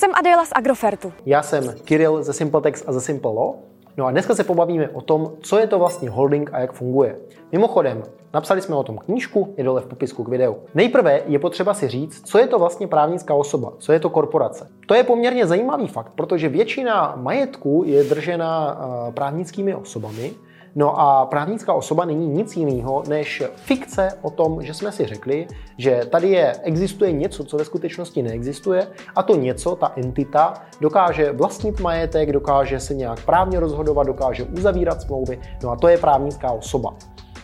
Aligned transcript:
Jsem 0.00 0.10
Adela 0.14 0.44
z 0.44 0.50
Agrofertu. 0.52 1.12
Já 1.26 1.42
jsem 1.42 1.74
Kiril 1.84 2.22
ze 2.22 2.32
Simpletex 2.32 2.84
a 2.86 2.92
ze 2.92 3.00
Simple 3.00 3.32
Law. 3.32 3.54
No 3.96 4.06
a 4.06 4.10
dneska 4.10 4.34
se 4.34 4.44
pobavíme 4.44 4.88
o 4.88 5.00
tom, 5.00 5.32
co 5.40 5.58
je 5.58 5.66
to 5.66 5.78
vlastně 5.78 6.10
holding 6.10 6.50
a 6.52 6.58
jak 6.58 6.72
funguje. 6.72 7.16
Mimochodem, 7.52 8.02
napsali 8.34 8.62
jsme 8.62 8.76
o 8.76 8.82
tom 8.82 8.98
knížku, 8.98 9.54
je 9.56 9.64
dole 9.64 9.80
v 9.80 9.86
popisku 9.86 10.24
k 10.24 10.28
videu. 10.28 10.56
Nejprve 10.74 11.22
je 11.26 11.38
potřeba 11.38 11.74
si 11.74 11.88
říct, 11.88 12.28
co 12.28 12.38
je 12.38 12.46
to 12.46 12.58
vlastně 12.58 12.86
právnická 12.86 13.34
osoba, 13.34 13.72
co 13.78 13.92
je 13.92 14.00
to 14.00 14.10
korporace. 14.10 14.68
To 14.86 14.94
je 14.94 15.04
poměrně 15.04 15.46
zajímavý 15.46 15.86
fakt, 15.86 16.12
protože 16.14 16.48
většina 16.48 17.14
majetku 17.16 17.82
je 17.86 18.04
držena 18.04 18.80
eh, 19.08 19.12
právnickými 19.12 19.74
osobami, 19.74 20.32
No 20.74 21.00
a 21.00 21.26
právnická 21.26 21.72
osoba 21.72 22.04
není 22.04 22.26
nic 22.26 22.56
jiného 22.56 23.02
než 23.08 23.42
fikce 23.56 24.08
o 24.22 24.30
tom, 24.30 24.62
že 24.62 24.74
jsme 24.74 24.92
si 24.92 25.06
řekli, 25.06 25.46
že 25.78 26.02
tady 26.10 26.28
je, 26.28 26.52
existuje 26.62 27.12
něco, 27.12 27.44
co 27.44 27.56
ve 27.56 27.64
skutečnosti 27.64 28.22
neexistuje 28.22 28.86
a 29.16 29.22
to 29.22 29.36
něco, 29.36 29.76
ta 29.76 29.92
entita, 29.96 30.54
dokáže 30.80 31.32
vlastnit 31.32 31.80
majetek, 31.80 32.32
dokáže 32.32 32.80
se 32.80 32.94
nějak 32.94 33.24
právně 33.24 33.60
rozhodovat, 33.60 34.06
dokáže 34.06 34.44
uzavírat 34.44 35.02
smlouvy, 35.02 35.40
no 35.62 35.70
a 35.70 35.76
to 35.76 35.88
je 35.88 35.98
právnická 35.98 36.52
osoba. 36.52 36.94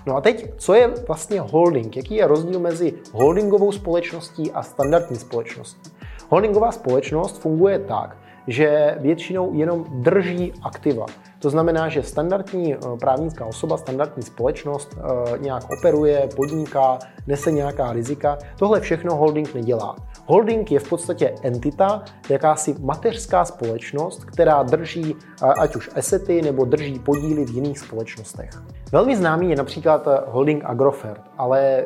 No 0.07 0.17
a 0.17 0.21
teď, 0.21 0.51
co 0.59 0.75
je 0.75 0.95
vlastně 1.07 1.41
holding? 1.41 1.97
Jaký 1.97 2.15
je 2.15 2.27
rozdíl 2.27 2.61
mezi 2.61 2.95
holdingovou 3.13 3.73
společností 3.73 4.53
a 4.53 4.63
standardní 4.63 5.17
společností? 5.17 5.91
Holdingová 6.29 6.73
společnost 6.73 7.39
funguje 7.39 7.79
tak, 7.79 8.17
že 8.47 8.97
většinou 9.01 9.55
jenom 9.55 9.85
drží 9.91 10.53
aktiva. 10.63 11.07
To 11.39 11.51
znamená, 11.51 11.89
že 11.89 12.03
standardní 12.03 12.75
eh, 12.75 12.79
právnická 13.01 13.45
osoba, 13.45 13.77
standardní 13.77 14.23
společnost 14.23 14.97
eh, 14.97 15.39
nějak 15.39 15.63
operuje, 15.79 16.29
podniká, 16.37 16.99
nese 17.27 17.53
nějaká 17.53 17.93
rizika. 17.93 18.39
Tohle 18.59 18.81
všechno 18.81 19.17
holding 19.17 19.55
nedělá. 19.55 19.97
Holding 20.27 20.73
je 20.73 20.81
v 20.81 20.89
podstatě 20.89 21.35
entita, 21.43 22.03
jakási 22.31 22.77
mateřská 22.81 23.45
společnost, 23.45 24.25
která 24.25 24.63
drží 24.63 25.15
eh, 25.15 25.47
ať 25.47 25.77
už 25.77 25.91
asety 25.97 26.43
nebo 26.43 26.65
drží 26.65 26.99
podíly 26.99 27.45
v 27.45 27.55
jiných 27.55 27.79
společnostech. 27.79 28.51
Velmi 28.93 29.17
známý 29.17 29.51
je 29.51 29.57
například 29.57 30.09
holding 30.27 30.65
Agrofert, 30.65 31.21
ale 31.39 31.85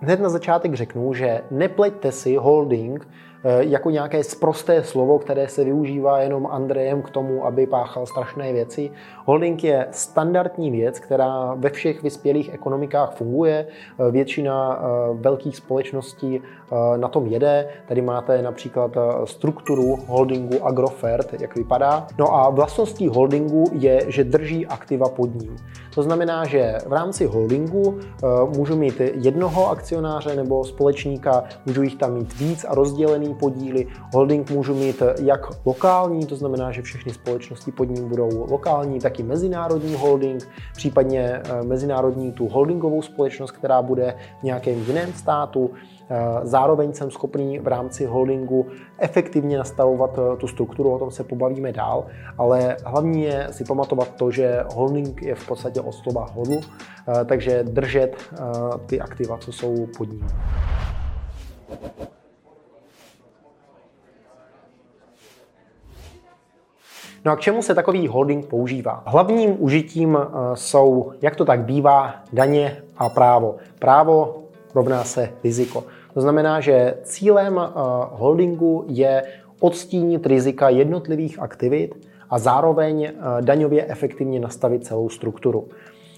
hned 0.00 0.20
na 0.20 0.28
začátek 0.28 0.74
řeknu, 0.74 1.14
že 1.14 1.40
nepleťte 1.50 2.12
si 2.12 2.36
holding 2.36 3.08
jako 3.44 3.90
nějaké 3.90 4.24
sprosté 4.24 4.84
slovo, 4.84 5.18
které 5.18 5.48
se 5.48 5.64
využívá 5.64 6.20
jenom 6.20 6.46
Andrejem 6.46 7.02
k 7.02 7.10
tomu, 7.10 7.46
aby 7.46 7.66
páchal 7.66 8.06
strašné 8.06 8.52
věci. 8.52 8.90
Holding 9.24 9.64
je 9.64 9.86
standardní 9.90 10.70
věc, 10.70 10.98
která 10.98 11.54
ve 11.54 11.70
všech 11.70 12.02
vyspělých 12.02 12.54
ekonomikách 12.54 13.14
funguje. 13.14 13.66
Eh, 13.66 14.10
většina 14.10 14.78
eh, 14.78 15.14
velkých 15.14 15.56
společností 15.56 16.42
na 16.96 17.08
tom 17.08 17.26
jede. 17.26 17.68
Tady 17.88 18.02
máte 18.02 18.42
například 18.42 18.90
strukturu 19.24 19.98
holdingu 20.06 20.66
Agrofert, 20.66 21.40
jak 21.40 21.56
vypadá. 21.56 22.06
No 22.18 22.34
a 22.34 22.50
vlastností 22.50 23.08
holdingu 23.08 23.64
je, 23.72 24.00
že 24.08 24.24
drží 24.24 24.66
aktiva 24.66 25.08
pod 25.08 25.34
ním. 25.34 25.56
To 25.94 26.02
znamená, 26.02 26.44
že 26.44 26.78
v 26.86 26.92
rámci 26.92 27.26
holdingu 27.26 27.98
můžu 28.56 28.76
mít 28.76 29.00
jednoho 29.00 29.70
akcionáře 29.70 30.36
nebo 30.36 30.64
společníka, 30.64 31.44
můžu 31.66 31.82
jich 31.82 31.96
tam 31.96 32.12
mít 32.12 32.38
víc 32.38 32.64
a 32.68 32.74
rozdělený 32.74 33.33
podíly. 33.34 33.86
Holding 34.12 34.50
můžu 34.50 34.74
mít 34.74 35.02
jak 35.20 35.66
lokální, 35.66 36.26
to 36.26 36.36
znamená, 36.36 36.72
že 36.72 36.82
všechny 36.82 37.12
společnosti 37.12 37.72
pod 37.72 37.84
ním 37.84 38.08
budou 38.08 38.46
lokální, 38.50 38.98
tak 38.98 39.20
i 39.20 39.22
mezinárodní 39.22 39.94
holding, 39.94 40.48
případně 40.74 41.20
eh, 41.20 41.62
mezinárodní 41.62 42.32
tu 42.32 42.48
holdingovou 42.48 43.02
společnost, 43.02 43.50
která 43.50 43.82
bude 43.82 44.14
v 44.40 44.42
nějakém 44.42 44.84
jiném 44.86 45.12
státu. 45.12 45.70
Eh, 46.10 46.16
zároveň 46.42 46.92
jsem 46.92 47.10
schopný 47.10 47.58
v 47.58 47.66
rámci 47.66 48.06
holdingu 48.06 48.66
efektivně 48.98 49.58
nastavovat 49.58 50.18
eh, 50.18 50.36
tu 50.36 50.46
strukturu, 50.46 50.90
o 50.90 50.98
tom 50.98 51.10
se 51.10 51.24
pobavíme 51.24 51.72
dál, 51.72 52.06
ale 52.38 52.76
hlavně 52.84 53.24
je 53.24 53.48
si 53.50 53.64
pamatovat 53.64 54.14
to, 54.16 54.30
že 54.30 54.64
holding 54.74 55.22
je 55.22 55.34
v 55.34 55.46
podstatě 55.46 55.80
od 55.80 55.92
slova 55.92 56.26
hodl, 56.34 56.60
takže 57.24 57.62
držet 57.62 58.16
ty 58.86 59.00
aktiva, 59.00 59.38
co 59.38 59.52
jsou 59.52 59.86
pod 59.96 60.12
ním. 60.12 60.26
No 67.24 67.32
a 67.32 67.36
k 67.36 67.40
čemu 67.40 67.62
se 67.62 67.74
takový 67.74 68.08
holding 68.08 68.46
používá? 68.46 69.02
Hlavním 69.06 69.56
užitím 69.58 70.18
eh, 70.20 70.26
jsou, 70.54 71.12
jak 71.22 71.36
to 71.36 71.44
tak 71.44 71.60
bývá, 71.60 72.14
daně 72.32 72.76
a 72.96 73.08
právo. 73.08 73.56
Právo 73.78 74.42
rovná 74.74 75.04
se 75.04 75.30
riziko. 75.44 75.84
To 76.14 76.20
znamená, 76.20 76.60
že 76.60 76.94
cílem 77.02 77.58
eh, 77.58 77.70
holdingu 78.10 78.84
je 78.88 79.22
odstínit 79.60 80.26
rizika 80.26 80.68
jednotlivých 80.68 81.38
aktivit 81.38 82.08
a 82.30 82.38
zároveň 82.38 83.04
eh, 83.04 83.12
daňově 83.40 83.86
efektivně 83.88 84.40
nastavit 84.40 84.86
celou 84.86 85.08
strukturu. 85.08 85.68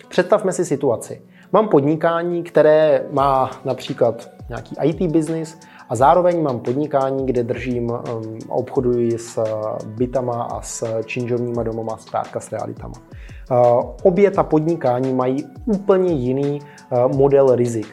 Představme 0.09 0.53
si 0.53 0.65
situaci. 0.65 1.23
Mám 1.53 1.69
podnikání, 1.69 2.43
které 2.43 3.07
má 3.11 3.51
například 3.65 4.31
nějaký 4.49 4.77
IT 4.83 5.13
business 5.13 5.59
a 5.89 5.97
zároveň 5.97 6.43
mám 6.43 6.61
podnikání, 6.61 7.27
kde 7.27 7.43
držím 7.43 7.91
um, 7.91 8.39
obchoduji 8.49 9.19
s 9.19 9.39
uh, 9.39 9.47
bytama 9.87 10.43
a 10.43 10.63
s 10.63 11.03
činžovníma 11.05 11.63
domama, 11.63 11.97
zkrátka 11.97 12.41
s 12.41 12.53
realitama. 12.53 12.95
Uh, 13.51 13.91
obě 14.03 14.31
ta 14.31 14.43
podnikání 14.43 15.15
mají 15.15 15.45
úplně 15.67 16.13
jiný 16.13 16.61
uh, 16.61 17.17
model 17.17 17.55
rizik. 17.55 17.87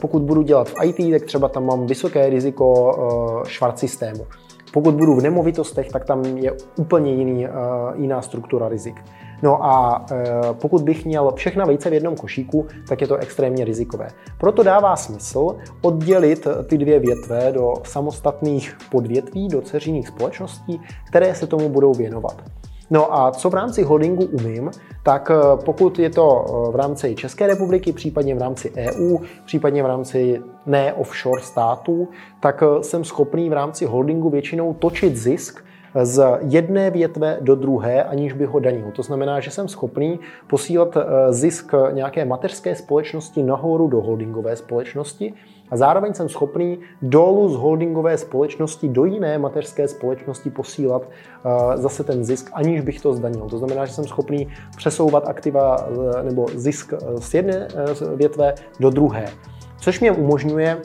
Pokud 0.00 0.22
budu 0.22 0.42
dělat 0.42 0.68
v 0.68 0.74
IT, 0.84 0.96
tak 1.10 1.26
třeba 1.26 1.48
tam 1.48 1.66
mám 1.66 1.86
vysoké 1.86 2.28
riziko 2.28 3.44
švart 3.46 3.78
systému. 3.78 4.26
Pokud 4.72 4.94
budu 4.94 5.14
v 5.14 5.22
nemovitostech, 5.22 5.88
tak 5.88 6.04
tam 6.04 6.24
je 6.24 6.52
úplně 6.76 7.14
jiný, 7.14 7.46
jiná 7.94 8.22
struktura 8.22 8.68
rizik. 8.68 9.02
No 9.42 9.64
a 9.64 10.06
e, 10.10 10.24
pokud 10.52 10.82
bych 10.82 11.04
měl 11.04 11.32
všechna 11.34 11.64
vejce 11.64 11.90
v 11.90 11.92
jednom 11.92 12.16
košíku, 12.16 12.66
tak 12.88 13.00
je 13.00 13.06
to 13.06 13.16
extrémně 13.16 13.64
rizikové. 13.64 14.08
Proto 14.38 14.62
dává 14.62 14.96
smysl 14.96 15.56
oddělit 15.82 16.46
ty 16.66 16.78
dvě 16.78 16.98
větve 16.98 17.52
do 17.52 17.74
samostatných 17.84 18.76
podvětví, 18.90 19.48
do 19.48 19.60
ceřiných 19.60 20.08
společností, 20.08 20.80
které 21.08 21.34
se 21.34 21.46
tomu 21.46 21.68
budou 21.68 21.94
věnovat. 21.94 22.42
No 22.90 23.18
a 23.18 23.30
co 23.30 23.50
v 23.50 23.54
rámci 23.54 23.82
holdingu 23.82 24.24
umím, 24.24 24.70
tak 25.02 25.30
e, 25.30 25.34
pokud 25.64 25.98
je 25.98 26.10
to 26.10 26.46
e, 26.46 26.72
v 26.72 26.76
rámci 26.76 27.14
České 27.14 27.46
republiky, 27.46 27.92
případně 27.92 28.34
v 28.34 28.38
rámci 28.38 28.72
EU, 28.76 29.18
případně 29.44 29.82
v 29.82 29.86
rámci 29.86 30.42
ne 30.66 30.92
offshore 30.92 31.42
států, 31.42 32.08
tak 32.40 32.62
jsem 32.82 33.04
schopný 33.04 33.50
v 33.50 33.52
rámci 33.52 33.86
holdingu 33.86 34.30
většinou 34.30 34.74
točit 34.74 35.16
zisk 35.16 35.64
z 36.02 36.38
jedné 36.40 36.90
větve 36.90 37.38
do 37.40 37.54
druhé, 37.54 38.02
aniž 38.02 38.32
by 38.32 38.44
ho 38.44 38.60
danil. 38.60 38.90
To 38.92 39.02
znamená, 39.02 39.40
že 39.40 39.50
jsem 39.50 39.68
schopný 39.68 40.20
posílat 40.46 40.96
eh, 40.96 41.32
zisk 41.32 41.72
nějaké 41.92 42.24
mateřské 42.24 42.74
společnosti 42.74 43.42
nahoru 43.42 43.88
do 43.88 44.00
holdingové 44.00 44.56
společnosti 44.56 45.34
a 45.70 45.76
zároveň 45.76 46.14
jsem 46.14 46.28
schopný 46.28 46.78
dolů 47.02 47.48
z 47.48 47.56
holdingové 47.56 48.18
společnosti 48.18 48.88
do 48.88 49.04
jiné 49.04 49.38
mateřské 49.38 49.88
společnosti 49.88 50.50
posílat 50.50 51.02
eh, 51.02 51.76
zase 51.76 52.04
ten 52.04 52.24
zisk, 52.24 52.50
aniž 52.52 52.80
bych 52.80 53.00
to 53.00 53.14
zdanil. 53.14 53.46
To 53.50 53.58
znamená, 53.58 53.86
že 53.86 53.92
jsem 53.92 54.04
schopný 54.04 54.48
přesouvat 54.76 55.28
aktiva 55.28 55.76
eh, 55.76 56.22
nebo 56.22 56.46
zisk 56.54 56.94
z 57.18 57.34
jedné 57.34 57.68
větve 58.16 58.54
do 58.80 58.90
druhé. 58.90 59.26
Což 59.80 60.00
mě 60.00 60.12
umožňuje 60.12 60.76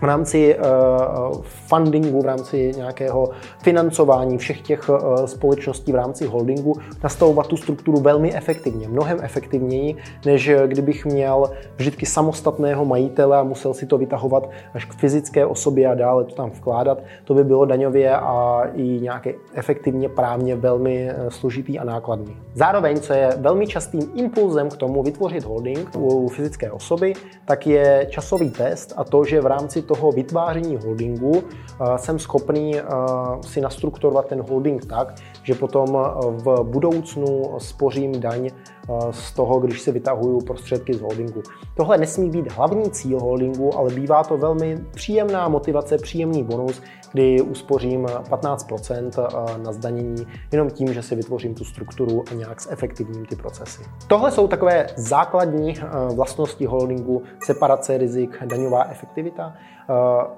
v 0.00 0.02
rámci 0.02 0.56
uh, 0.58 1.42
fundingu, 1.42 2.22
v 2.22 2.26
rámci 2.26 2.72
nějakého 2.76 3.30
financování 3.62 4.38
všech 4.38 4.60
těch 4.60 4.88
uh, 4.88 5.26
společností 5.26 5.92
v 5.92 5.94
rámci 5.94 6.26
holdingu 6.26 6.74
nastavovat 7.02 7.46
tu 7.46 7.56
strukturu 7.56 8.00
velmi 8.00 8.34
efektivně, 8.34 8.88
mnohem 8.88 9.18
efektivněji, 9.22 9.96
než 10.26 10.50
kdybych 10.66 11.06
měl 11.06 11.50
vždycky 11.76 12.06
samostatného 12.06 12.84
majitele 12.84 13.38
a 13.38 13.42
musel 13.42 13.74
si 13.74 13.86
to 13.86 13.98
vytahovat 13.98 14.50
až 14.74 14.84
k 14.84 14.94
fyzické 14.94 15.46
osobě 15.46 15.86
a 15.86 15.94
dále 15.94 16.24
to 16.24 16.34
tam 16.34 16.50
vkládat. 16.50 16.98
To 17.24 17.34
by 17.34 17.44
bylo 17.44 17.64
daňově 17.64 18.16
a 18.16 18.62
i 18.74 18.82
nějaké 18.82 19.34
efektivně 19.54 20.08
právně 20.08 20.56
velmi 20.56 21.10
složitý 21.28 21.78
a 21.78 21.84
nákladný. 21.84 22.36
Zároveň, 22.54 23.00
co 23.00 23.12
je 23.12 23.28
velmi 23.36 23.66
častým 23.66 24.10
impulzem 24.14 24.68
k 24.68 24.76
tomu 24.76 25.02
vytvořit 25.02 25.44
holding 25.44 25.96
u 25.96 26.28
fyzické 26.28 26.70
osoby, 26.70 27.12
tak 27.44 27.66
je 27.66 28.06
časový 28.10 28.50
test 28.50 28.92
a 28.96 29.04
to, 29.04 29.24
že 29.24 29.40
v 29.40 29.46
rámci 29.46 29.82
toho 29.88 30.12
vytváření 30.12 30.76
holdingu 30.76 31.42
eh, 31.42 31.98
jsem 31.98 32.18
schopný 32.18 32.76
eh, 32.76 32.82
si 33.40 33.60
nastrukturovat 33.60 34.26
ten 34.26 34.42
holding 34.48 34.86
tak, 34.86 35.14
že 35.42 35.54
potom 35.54 35.96
eh, 35.96 36.10
v 36.30 36.62
budoucnu 36.62 37.54
spořím 37.58 38.20
daň 38.20 38.50
z 39.10 39.32
toho, 39.32 39.60
když 39.60 39.80
si 39.80 39.92
vytahuju 39.92 40.40
prostředky 40.40 40.94
z 40.94 41.00
holdingu. 41.00 41.42
Tohle 41.74 41.98
nesmí 41.98 42.30
být 42.30 42.52
hlavní 42.52 42.90
cíl 42.90 43.20
holdingu, 43.20 43.78
ale 43.78 43.94
bývá 43.94 44.24
to 44.24 44.36
velmi 44.36 44.78
příjemná 44.94 45.48
motivace, 45.48 45.98
příjemný 45.98 46.42
bonus, 46.42 46.82
kdy 47.12 47.40
uspořím 47.40 48.06
15% 48.06 49.10
na 49.62 49.72
zdanění 49.72 50.26
jenom 50.52 50.70
tím, 50.70 50.92
že 50.92 51.02
si 51.02 51.14
vytvořím 51.14 51.54
tu 51.54 51.64
strukturu 51.64 52.24
a 52.30 52.34
nějak 52.34 52.62
zefektivním 52.62 53.26
ty 53.26 53.36
procesy. 53.36 53.82
Tohle 54.06 54.30
jsou 54.30 54.48
takové 54.48 54.86
základní 54.96 55.74
vlastnosti 56.14 56.66
holdingu, 56.66 57.22
separace 57.44 57.98
rizik, 57.98 58.42
daňová 58.44 58.84
efektivita. 58.90 59.54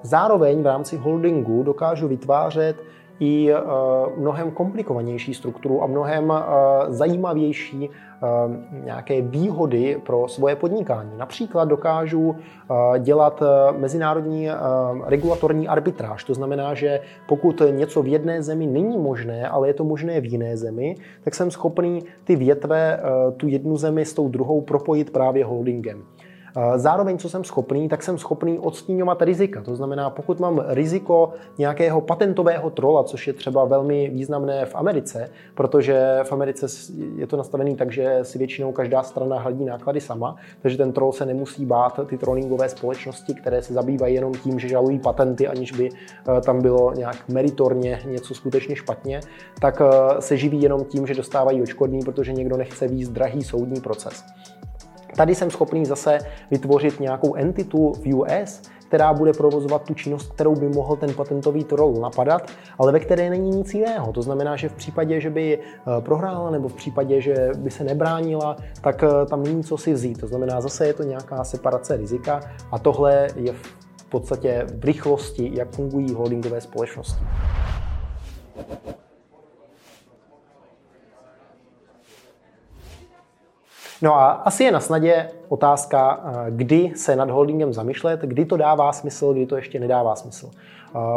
Zároveň 0.03 0.63
v 0.63 0.67
rámci 0.67 0.97
holdingu 0.97 1.63
dokážu 1.63 2.09
vytvářet 2.09 2.77
i 3.21 3.53
mnohem 4.17 4.51
komplikovanější 4.51 5.35
strukturu 5.35 5.83
a 5.83 5.87
mnohem 5.87 6.33
zajímavější 6.89 7.91
nějaké 8.85 9.23
výhody 9.23 10.01
pro 10.07 10.29
svoje 10.29 10.57
podnikání. 10.57 11.11
Například 11.17 11.65
dokážu 11.65 12.37
dělat 12.99 13.43
mezinárodní 13.79 14.49
regulatorní 15.07 15.69
arbitráž. 15.69 16.25
To 16.25 16.35
znamená, 16.35 16.75
že 16.75 17.01
pokud 17.29 17.63
něco 17.71 18.03
v 18.03 18.07
jedné 18.07 18.43
zemi 18.43 18.67
není 18.67 18.99
možné, 18.99 19.49
ale 19.49 19.69
je 19.69 19.75
to 19.75 19.85
možné 19.85 20.21
v 20.21 20.25
jiné 20.33 20.57
zemi, 20.57 20.97
tak 21.25 21.35
jsem 21.35 21.51
schopný 21.51 22.03
ty 22.25 22.37
větve, 22.37 23.01
tu 23.37 23.49
jednu 23.49 23.77
zemi 23.77 24.05
s 24.05 24.15
tou 24.15 24.29
druhou 24.29 24.61
propojit 24.61 25.11
právě 25.11 25.45
holdingem. 25.45 26.03
Zároveň, 26.77 27.19
co 27.19 27.29
jsem 27.29 27.45
schopný, 27.45 27.89
tak 27.89 28.03
jsem 28.03 28.19
schopný 28.19 28.59
odstíňovat 28.59 29.23
rizika. 29.23 29.63
To 29.63 29.77
znamená, 29.77 30.11
pokud 30.11 30.41
mám 30.41 30.65
riziko 30.67 31.33
nějakého 31.59 32.01
patentového 32.01 32.71
trola, 32.71 33.05
což 33.05 33.27
je 33.27 33.33
třeba 33.33 33.65
velmi 33.65 34.09
významné 34.09 34.67
v 34.67 34.75
Americe, 34.75 35.31
protože 35.55 36.19
v 36.23 36.33
Americe 36.33 36.67
je 37.17 37.27
to 37.27 37.37
nastavené 37.37 37.77
tak, 37.77 37.93
že 37.93 38.19
si 38.23 38.39
většinou 38.39 38.73
každá 38.73 39.03
strana 39.03 39.39
hradí 39.39 39.65
náklady 39.65 40.01
sama, 40.01 40.37
takže 40.63 40.77
ten 40.77 40.93
troll 40.93 41.13
se 41.13 41.27
nemusí 41.27 41.67
bát 41.67 42.01
ty 42.07 42.19
trollingové 42.19 42.69
společnosti, 42.69 43.35
které 43.35 43.63
se 43.63 43.75
zabývají 43.75 44.15
jenom 44.15 44.33
tím, 44.33 44.59
že 44.59 44.69
žalují 44.69 44.99
patenty, 44.99 45.49
aniž 45.49 45.73
by 45.73 45.91
eh, 45.91 46.41
tam 46.41 46.63
bylo 46.63 46.95
nějak 46.95 47.29
meritorně 47.29 48.03
něco 48.07 48.35
skutečně 48.35 48.77
špatně, 48.77 49.21
tak 49.61 49.83
eh, 49.85 50.21
se 50.21 50.37
živí 50.37 50.63
jenom 50.63 50.85
tím, 50.85 51.07
že 51.07 51.15
dostávají 51.15 51.63
očkodný, 51.63 52.01
protože 52.05 52.33
někdo 52.33 52.57
nechce 52.57 52.89
víc 52.89 53.09
drahý 53.09 53.45
soudní 53.45 53.81
proces. 53.81 54.25
Tady 55.17 55.35
jsem 55.35 55.51
schopný 55.51 55.87
zase 55.87 56.19
vytvořit 56.51 57.01
nějakou 57.01 57.35
entitu 57.35 57.93
v 57.93 58.15
US, 58.15 58.63
která 58.91 59.15
bude 59.15 59.33
provozovat 59.33 59.83
tu 59.83 59.95
činnost, 59.95 60.33
kterou 60.33 60.55
by 60.55 60.69
mohl 60.69 60.97
ten 60.97 61.15
patentový 61.15 61.65
troll 61.65 61.95
napadat, 61.95 62.51
ale 62.79 62.93
ve 62.93 63.01
které 63.01 63.31
není 63.31 63.51
nic 63.51 63.75
jiného. 63.75 64.13
To 64.13 64.23
znamená, 64.23 64.57
že 64.57 64.69
v 64.69 64.75
případě, 64.75 65.21
že 65.21 65.31
by 65.31 65.59
eh, 65.59 66.01
prohrála 66.01 66.51
nebo 66.51 66.69
v 66.69 66.75
případě, 66.75 67.21
že 67.21 67.51
by 67.59 67.71
se 67.71 67.85
nebránila, 67.85 68.57
tak 68.81 69.03
eh, 69.03 69.27
tam 69.27 69.43
není 69.43 69.65
co 69.65 69.79
si 69.79 69.93
vzít. 69.93 70.21
To 70.21 70.27
znamená, 70.27 70.61
zase 70.61 70.87
je 70.87 70.95
to 70.95 71.03
nějaká 71.03 71.45
separace 71.45 71.97
rizika 71.97 72.41
a 72.73 72.79
tohle 72.79 73.29
je 73.37 73.53
v 73.53 74.05
podstatě 74.09 74.67
v 74.75 74.85
rychlosti, 74.85 75.51
jak 75.55 75.71
fungují 75.71 76.15
holdingové 76.15 76.61
společnosti. 76.61 77.25
No 84.03 84.15
a 84.15 84.31
asi 84.31 84.65
je 84.65 84.73
na 84.73 84.81
snadě 84.81 85.29
otázka, 85.49 86.21
eh, 86.25 86.51
kdy 86.51 86.93
se 86.97 87.17
nad 87.17 87.31
holdingem 87.31 87.73
zamýšlet, 87.73 88.21
kdy 88.21 88.45
to 88.45 88.57
dává 88.57 88.93
smysl, 88.93 89.33
kdy 89.33 89.47
to 89.47 89.57
ještě 89.57 89.81
nedává 89.81 90.17
smysl. 90.17 90.51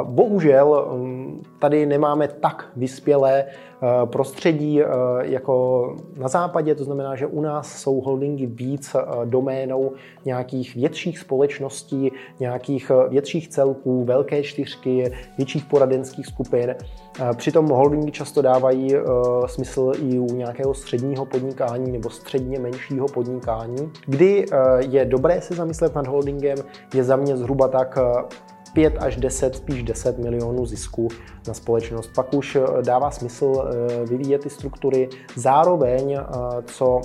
Bohužel 0.03 0.87
mm, 0.91 1.43
tady 1.59 1.85
nemáme 1.85 2.27
tak 2.27 2.69
vyspělé 2.75 3.43
eh, 3.43 3.87
prostředí 4.05 4.81
jako 5.21 5.95
na 6.17 6.27
západě, 6.27 6.75
to 6.75 6.83
znamená, 6.83 7.15
že 7.15 7.27
u 7.27 7.41
nás 7.41 7.81
jsou 7.81 8.01
holdingy 8.01 8.45
víc 8.45 8.95
doménou 9.25 9.91
nějakých 10.25 10.75
větších 10.75 11.19
společností, 11.19 12.11
nějakých 12.39 12.91
větších 13.09 13.47
celků, 13.47 14.03
velké 14.03 14.43
čtyřky, 14.43 15.11
větších 15.37 15.65
poradenských 15.65 16.27
skupin. 16.27 16.75
Přitom 17.35 17.69
holdingy 17.69 18.11
často 18.11 18.41
dávají 18.41 18.95
smysl 19.45 19.91
i 20.01 20.19
u 20.19 20.25
nějakého 20.25 20.73
středního 20.73 21.25
podnikání 21.25 21.91
nebo 21.91 22.09
středně 22.09 22.59
menšího 22.59 23.07
podnikání, 23.07 23.91
kdy 24.05 24.45
je 24.79 25.05
dobré 25.05 25.41
se 25.41 25.55
zamyslet 25.55 25.95
nad 25.95 26.07
holdingem, 26.07 26.57
je 26.93 27.03
za 27.03 27.15
mě 27.15 27.37
zhruba 27.37 27.67
tak 27.67 27.99
5 28.73 28.97
až 28.97 29.15
10, 29.15 29.55
spíš 29.55 29.83
10 29.83 30.17
milionů 30.17 30.65
zisku 30.65 31.07
na 31.47 31.53
společnost. 31.53 32.11
Pak 32.15 32.33
už 32.33 32.55
eh, 32.55 32.81
dává 32.81 33.11
smysl 33.11 33.53
eh, 33.53 34.05
vyvíjet 34.05 34.41
ty 34.41 34.49
struktury. 34.49 35.09
Zároveň, 35.35 36.11
eh, 36.13 36.23
co 36.65 37.01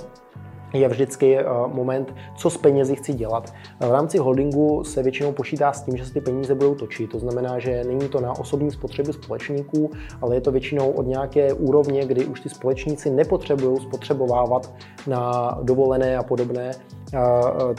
je 0.73 0.89
vždycky 0.89 1.39
moment, 1.67 2.15
co 2.37 2.51
s 2.51 2.57
penězi 2.57 2.97
chci 2.97 3.15
dělat. 3.15 3.53
V 3.81 3.91
rámci 3.91 4.19
holdingu 4.19 4.85
se 4.85 5.03
většinou 5.03 5.33
počítá 5.33 5.73
s 5.73 5.83
tím, 5.83 5.97
že 5.97 6.07
se 6.07 6.13
ty 6.13 6.21
peníze 6.21 6.55
budou 6.55 6.75
točit. 6.75 7.11
To 7.11 7.19
znamená, 7.19 7.59
že 7.59 7.85
není 7.85 8.09
to 8.09 8.21
na 8.21 8.39
osobní 8.39 8.71
spotřeby 8.71 9.13
společníků, 9.13 9.91
ale 10.21 10.35
je 10.35 10.41
to 10.41 10.53
většinou 10.53 10.91
od 10.91 11.07
nějaké 11.07 11.53
úrovně, 11.53 12.07
kdy 12.07 12.25
už 12.25 12.41
ty 12.41 12.49
společníci 12.49 13.11
nepotřebují 13.11 13.81
spotřebovávat 13.81 14.75
na 15.07 15.51
dovolené 15.63 16.17
a 16.17 16.23
podobné 16.23 16.71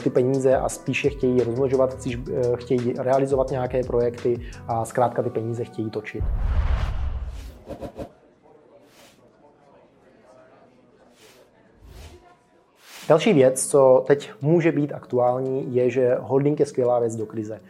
ty 0.02 0.10
peníze 0.10 0.56
a 0.56 0.68
spíše 0.68 1.10
chtějí 1.10 1.42
rozmnožovat, 1.42 1.96
chtějí 2.54 2.94
realizovat 2.98 3.50
nějaké 3.50 3.82
projekty 3.82 4.40
a 4.68 4.84
zkrátka 4.84 5.22
ty 5.22 5.30
peníze 5.30 5.64
chtějí 5.64 5.90
točit. 5.90 6.24
Další 13.10 13.32
věc, 13.32 13.66
co 13.66 14.04
teď 14.06 14.30
může 14.40 14.72
být 14.72 14.92
aktuální, 14.92 15.74
je, 15.74 15.90
že 15.90 16.16
holding 16.20 16.60
je 16.60 16.66
skvělá 16.66 16.98
věc 16.98 17.16
do 17.16 17.26
krize. 17.26 17.60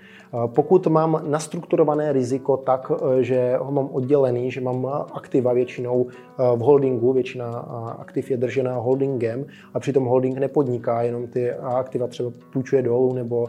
Pokud 0.47 0.87
mám 0.87 1.23
nastrukturované 1.27 2.13
riziko 2.13 2.57
tak, 2.57 2.93
eh, 2.93 3.23
že 3.23 3.57
ho 3.61 3.73
mám 3.73 3.89
oddělený, 3.93 4.51
že 4.51 4.61
mám 4.61 4.87
aktiva 5.13 5.53
většinou 5.53 6.07
eh, 6.09 6.57
v 6.57 6.59
holdingu, 6.59 7.13
většina 7.13 7.47
eh, 7.51 8.01
aktiv 8.01 8.31
je 8.31 8.37
držená 8.37 8.77
holdingem 8.77 9.47
a 9.75 9.81
přitom 9.81 10.05
holding 10.05 10.39
nepodniká, 10.39 11.03
jenom 11.03 11.27
ty 11.27 11.51
aktiva 11.53 12.07
třeba 12.07 12.31
půjčuje 12.53 12.83
dolů 12.83 13.13
nebo 13.13 13.47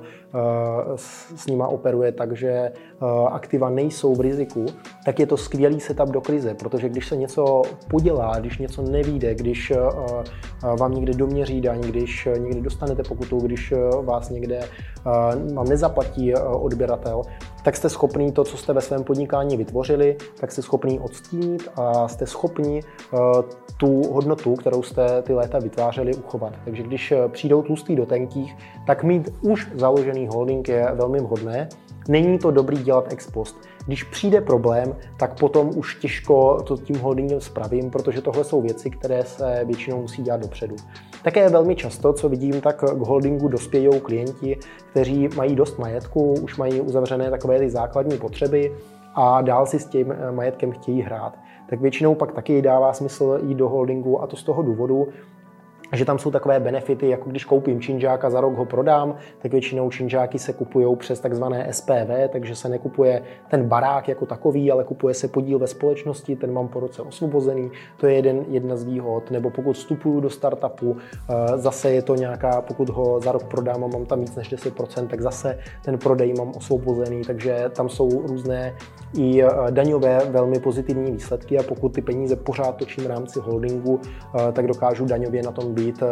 s 1.36 1.46
nima 1.48 1.68
operuje, 1.68 2.12
takže 2.12 2.72
aktiva 3.32 3.70
nejsou 3.70 4.16
v 4.16 4.22
riziku, 4.22 4.66
tak 5.06 5.20
je 5.20 5.26
to 5.28 5.38
skvělý 5.38 5.80
setup 5.80 6.10
do 6.10 6.22
krize, 6.22 6.54
protože 6.54 6.90
když 6.90 7.08
se 7.08 7.16
něco 7.16 7.62
podělá, 7.90 8.40
když 8.40 8.58
něco 8.58 8.82
nevíde, 8.82 9.36
když 9.36 9.74
vám 10.80 10.94
někde 10.94 11.14
doměří 11.14 11.62
daň, 11.62 11.82
když 11.82 12.28
někde 12.38 12.62
dostanete 12.62 13.04
pokutu, 13.04 13.40
když 13.40 13.74
vás 14.02 14.30
někde 14.30 14.64
vám 15.54 15.68
nezaplatí 15.70 16.36
odběratel, 16.36 17.22
tak 17.64 17.76
jste 17.76 17.90
schopný 17.90 18.32
to, 18.32 18.44
co 18.44 18.58
jste 18.58 18.74
ve 18.74 18.82
svém 18.82 19.04
podnikání 19.04 19.58
vytvořili, 19.58 20.18
tak 20.40 20.52
jste 20.52 20.62
schopný 20.62 21.00
odstínit 21.00 21.70
a 21.76 22.08
jste 22.08 22.26
schopni 22.26 22.80
eh, 22.84 23.18
tu 23.78 24.14
hodnotu, 24.14 24.56
kterou 24.56 24.84
jste 24.84 25.22
ty 25.22 25.34
léta 25.34 25.60
vytvářeli, 25.60 26.16
uchovat. 26.16 26.54
Takže 26.66 26.84
když 26.84 27.12
eh, 27.12 27.28
přijdou 27.28 27.62
tlustý 27.62 27.96
do 27.96 28.06
tenkých, 28.06 28.56
tak 28.88 29.04
mít 29.04 29.30
už 29.42 29.72
založený 29.76 30.28
holding 30.28 30.70
je 30.70 30.88
velmi 30.94 31.20
vhodné. 31.20 31.70
Není 32.12 32.40
to 32.40 32.52
dobrý 32.52 32.78
dělat 32.78 33.14
ex 33.14 33.32
post. 33.32 33.58
Když 33.86 34.04
přijde 34.04 34.42
problém, 34.42 34.96
tak 35.20 35.40
potom 35.40 35.70
už 35.76 35.96
těžko 35.96 36.64
to 36.64 36.78
tím 36.78 37.00
holdingem 37.00 37.42
spravím, 37.42 37.90
protože 37.92 38.22
tohle 38.22 38.44
jsou 38.44 38.62
věci, 38.62 38.90
které 38.90 39.24
se 39.24 39.62
většinou 39.66 40.02
musí 40.02 40.24
dělat 40.24 40.42
dopředu. 40.42 40.76
Také 41.24 41.50
velmi 41.50 41.76
často, 41.76 42.14
co 42.14 42.30
vidím, 42.30 42.62
tak 42.62 42.78
k 42.80 42.98
holdingu 42.98 43.48
dospějou 43.48 44.00
klienti, 44.00 44.58
kteří 44.92 45.30
mají 45.36 45.56
dost 45.56 45.80
majetku, 45.80 46.34
už 46.34 46.58
mají 46.58 46.82
uzavřené 46.82 47.30
takové 47.30 47.60
ty 47.60 47.70
základní 47.70 48.18
potřeby 48.18 48.72
a 49.16 49.42
dál 49.42 49.66
si 49.66 49.80
s 49.80 49.86
tím 49.86 50.16
majetkem 50.32 50.72
chtějí 50.72 51.02
hrát. 51.02 51.38
Tak 51.70 51.82
většinou 51.82 52.16
pak 52.16 52.32
taky 52.32 52.62
dává 52.62 52.94
smysl 52.94 53.40
jít 53.44 53.56
do 53.56 53.70
holdingu 53.70 54.22
a 54.22 54.28
to 54.28 54.36
z 54.36 54.44
toho 54.44 54.62
důvodu, 54.62 55.08
že 55.92 56.06
tam 56.06 56.20
jsou 56.20 56.32
takové 56.32 56.60
benefity, 56.60 57.10
jako 57.10 57.30
když 57.30 57.46
koupím 57.46 57.82
činžáka, 57.82 58.30
za 58.30 58.42
rok 58.42 58.58
ho 58.58 58.66
prodám, 58.66 59.16
tak 59.40 59.52
většinou 59.52 59.90
činžáky 59.90 60.40
se 60.40 60.54
kupují 60.54 60.96
přes 60.96 61.20
takzvané 61.20 61.68
SPV, 61.72 62.30
takže 62.30 62.56
se 62.56 62.70
nekupuje 62.70 63.22
ten 63.50 63.68
barák 63.68 64.08
jako 64.08 64.26
takový, 64.26 64.72
ale 64.72 64.84
kupuje 64.84 65.14
se 65.14 65.28
podíl 65.28 65.60
ve 65.60 65.68
společnosti, 65.68 66.36
ten 66.36 66.54
mám 66.54 66.68
po 66.68 66.80
roce 66.80 67.02
osvobozený, 67.02 67.72
to 67.98 68.08
je 68.08 68.14
jeden, 68.14 68.46
jedna 68.50 68.76
z 68.76 68.84
výhod. 68.84 69.32
Nebo 69.32 69.50
pokud 69.50 69.74
vstupuju 69.74 70.20
do 70.20 70.30
startupu, 70.30 70.98
eh, 70.98 71.58
zase 71.58 71.92
je 71.92 72.02
to 72.02 72.16
nějaká, 72.16 72.62
pokud 72.62 72.90
ho 72.90 73.20
za 73.20 73.32
rok 73.32 73.44
prodám 73.44 73.84
a 73.84 73.88
mám 73.88 74.06
tam 74.06 74.20
víc 74.20 74.36
než 74.36 74.50
10%, 74.50 75.08
tak 75.08 75.22
zase 75.22 75.60
ten 75.86 75.98
prodej 75.98 76.34
mám 76.34 76.52
osvobozený, 76.56 77.22
takže 77.22 77.66
tam 77.76 77.90
jsou 77.90 78.28
různé 78.28 78.76
i 79.18 79.44
eh, 79.44 79.48
daňové 79.70 80.20
velmi 80.30 80.60
pozitivní 80.60 81.12
výsledky. 81.12 81.60
A 81.60 81.64
pokud 81.64 81.90
ty 81.90 82.02
peníze 82.02 82.36
pořád 82.36 82.76
točím 82.76 83.04
v 83.04 83.08
rámci 83.08 83.40
holdingu, 83.40 84.00
eh, 84.04 84.52
tak 84.52 84.68
dokážu 84.68 85.06
daňově 85.06 85.44
na 85.44 85.52
tom 85.52 85.74
být 85.74 85.81
být 85.84 86.04
eh, 86.04 86.08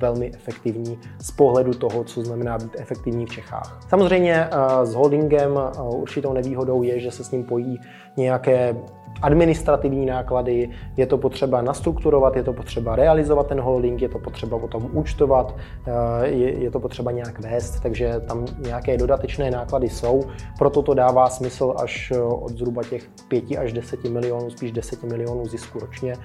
velmi 0.00 0.32
efektivní 0.34 0.98
z 1.18 1.30
pohledu 1.30 1.74
toho, 1.74 2.04
co 2.04 2.22
znamená 2.22 2.58
být 2.58 2.76
efektivní 2.78 3.26
v 3.26 3.30
Čechách. 3.30 3.80
Samozřejmě 3.88 4.34
eh, 4.34 4.86
s 4.86 4.94
holdingem 4.94 5.58
eh, 5.58 5.82
určitou 5.82 6.32
nevýhodou 6.32 6.82
je, 6.82 7.00
že 7.00 7.10
se 7.10 7.24
s 7.24 7.30
ním 7.30 7.44
pojí 7.44 7.80
nějaké 8.16 8.76
administrativní 9.22 10.06
náklady, 10.06 10.70
je 10.96 11.06
to 11.06 11.18
potřeba 11.18 11.62
nastrukturovat, 11.62 12.36
je 12.36 12.42
to 12.42 12.52
potřeba 12.52 12.96
realizovat 12.96 13.46
ten 13.46 13.60
holding, 13.60 14.02
je 14.02 14.08
to 14.08 14.18
potřeba 14.18 14.58
potom 14.58 14.88
účtovat, 14.92 15.56
eh, 15.86 16.26
je, 16.28 16.70
to 16.70 16.80
potřeba 16.80 17.10
nějak 17.10 17.40
vést, 17.40 17.80
takže 17.80 18.20
tam 18.28 18.44
nějaké 18.58 18.96
dodatečné 18.96 19.50
náklady 19.50 19.88
jsou. 19.88 20.24
Proto 20.58 20.82
to 20.82 20.94
dává 20.94 21.28
smysl 21.28 21.74
až 21.82 22.12
od 22.28 22.50
zhruba 22.50 22.82
těch 22.82 23.08
5 23.28 23.44
až 23.58 23.72
10 23.72 24.04
milionů, 24.04 24.50
spíš 24.50 24.72
10 24.72 25.02
milionů 25.02 25.46
zisku 25.46 25.78
ročně, 25.78 26.16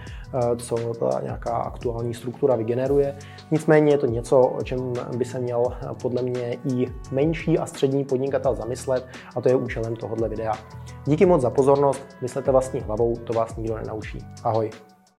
co 0.58 0.94
ta 0.94 1.20
nějaká 1.24 1.52
aktuální 1.52 2.14
struktura 2.14 2.56
vygeneruje. 2.56 2.79
Nicméně 3.52 3.92
je 3.92 3.98
to 3.98 4.06
něco, 4.06 4.40
o 4.40 4.64
čem 4.64 4.94
by 5.18 5.26
se 5.26 5.40
měl 5.40 5.64
podle 6.02 6.22
mě 6.22 6.54
i 6.54 6.86
menší 7.12 7.60
a 7.60 7.66
střední 7.66 8.06
podnikatel 8.06 8.56
zamyslet 8.56 9.08
a 9.36 9.42
to 9.42 9.50
je 9.50 9.56
účelem 9.56 9.96
tohohle 9.96 10.30
videa. 10.30 10.54
Díky 11.06 11.26
moc 11.26 11.42
za 11.42 11.50
pozornost, 11.50 12.18
myslete 12.22 12.52
vlastně 12.52 12.82
hlavou, 12.82 13.16
to 13.16 13.34
vás 13.34 13.56
nikdo 13.56 13.78
nenaučí. 13.78 14.20
Ahoj. 14.44 14.70